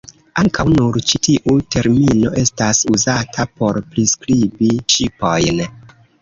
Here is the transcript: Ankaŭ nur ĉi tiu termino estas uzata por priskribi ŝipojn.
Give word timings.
Ankaŭ 0.43 0.63
nur 0.75 0.95
ĉi 1.09 1.19
tiu 1.27 1.53
termino 1.75 2.31
estas 2.45 2.81
uzata 2.95 3.45
por 3.61 3.79
priskribi 3.93 4.71
ŝipojn. 4.95 5.63